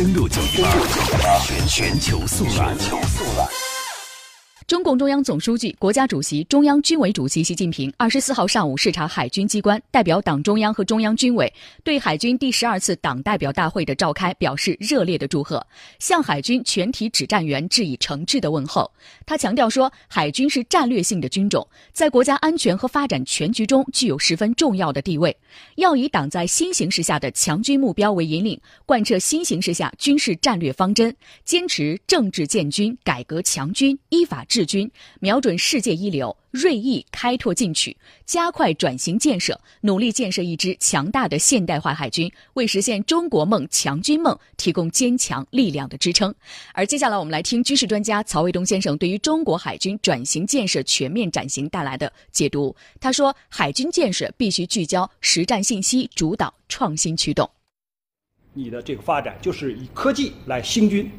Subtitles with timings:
[0.00, 3.69] 登录九一八全全球速览。
[4.70, 15.66] 中共中央总书记、国家主席、中央军委主席习近平二十四号上午视察海军机关，代表党中央和中央军委对海军第十二次党代表大会的召开表示热烈的祝贺，
[15.98, 18.88] 向海军全体指战员致以诚挚的问候。
[19.26, 25.36] 他强调说，海军是战略性的军种，在国家安全和发展全局中具有十分重要的地位，
[25.78, 28.56] 要以党在新形势下的强军目标为引领，
[28.86, 31.12] 贯彻新形势下军事战略方针，
[31.44, 34.59] 坚持政治建军、改革强军、依法治。
[34.60, 37.96] 治军，瞄准世界一流，锐意开拓进取，
[38.26, 46.34] 加快转型建设，努力建设一支强大的现代化海军，为实现中国梦、强军梦提供坚强力量的支撑。
[46.74, 52.76] 而接下来，我们来听军事专家曹卫东先生对于中国海军转型建设全面转型带来的解读。
[53.00, 57.48] 他说：“海军建设必须聚焦实战信息，主导创新驱动。
[58.52, 61.10] 你的这个发展就是以科技来兴军。”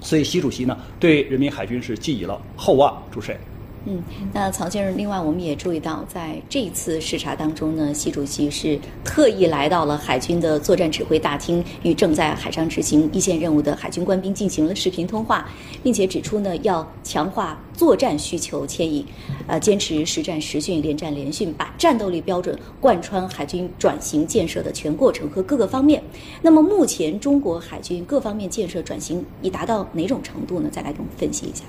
[0.00, 3.02] 所以，习主席呢对人民海军是寄予了厚望。
[3.10, 3.40] 主持人，
[3.88, 15.48] 嗯，那曹先生，另外我们也注意到，在这一次视察当中呢，习主席是特意来到了海军的作战指挥大厅，与正在海上执行一线任务的海军官兵进行了视频通话，
[15.84, 19.06] 并且指出呢，要强化作战需求牵引，
[19.46, 26.02] 呃，坚持实战实训、连战连训，把战斗力标准贯穿海军转型建设的全过程和各个方面。
[26.42, 30.68] 那么，目前中国海军各方面建设转型已达到哪种程度呢？
[30.72, 31.62] 再来给我们分析一下。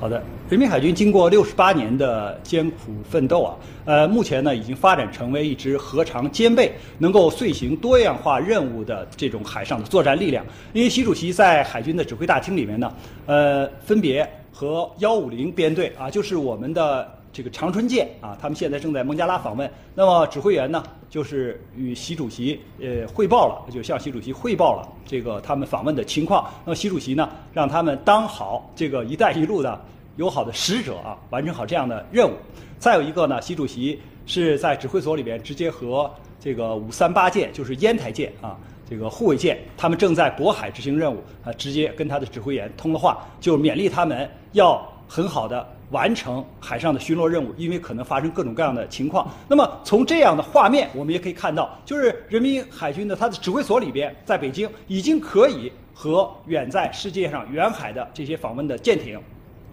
[0.00, 3.56] 好的，人民海军经过六十八年的艰苦奋斗啊，
[3.86, 10.44] 呃，目前呢已经发展成为一支核常兼备、能够遂行多样化任务的这种海上的作战力量。
[10.74, 12.92] 因为习主席在海军的指挥大厅里面呢，
[13.24, 19.70] 呃，分别和幺五零编队啊，就是我们的这个长春舰啊，他们现在正在孟加拉访问。
[19.94, 26.48] 那么指挥员呢，就是与习主席呃汇报了，就向习主席汇报了这个他们访问的情况。
[26.64, 29.78] 那么习主席呢，让他们当好这个“一带一路”的。
[30.16, 32.34] 友好的使者啊，完成好这样的任务。
[32.78, 36.08] 再有一个呢，习主席是在指挥所里边直接和
[36.38, 38.56] 这个五三八舰，就是烟台舰啊，
[38.88, 49.30] 这个护卫舰，他们正在渤海执行任务啊，直接跟他的指挥员通了话，就勉励他们要很好的完成海上的巡逻任务，因为可能发生各种各样的情况。
[49.48, 59.20] 那么从这样的画面，我们也可以看到，就是人民海军的它的指挥所里边，在北京已经可以和远在世界上远海的这些访问的舰艇。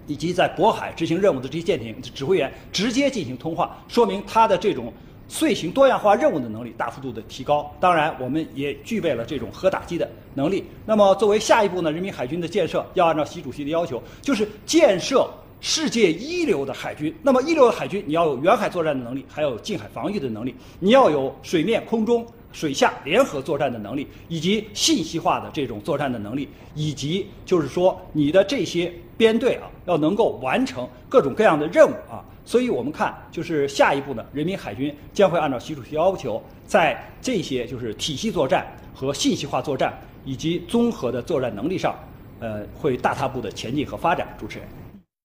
[0.08, 4.92] 以及在渤海执行任务的这些舰艇指挥员直接进行通话，说明它的这种
[5.32, 7.74] 遂行多样化任务的能力大幅度的提高。
[7.80, 10.66] 当然，我们也具备了这种核打击的能力。
[10.86, 15.26] 那么，作为下一步呢，人民海军的建设要按照习主席的要求，就是建设
[15.62, 17.16] 世界一流的海军。
[17.24, 22.28] 那么，一流的海军，你要有远海作战的能力，还有近海防御的能力，你要有水面、空中。
[22.54, 32.20] 水下联合作战的能力，以及信息化的这种作战的能力，以及就是说你的这些编队啊，要能够完成各种各样的任务啊。
[32.46, 39.94] 所以我们看，就是下一步呢，人民海军将会按照习主席要求，在这些就是体系作战和信息化作战
[40.26, 41.96] 以及综合的作战能力上，
[42.40, 44.28] 呃，会大踏步的前进和发展。
[44.40, 44.68] 主持人。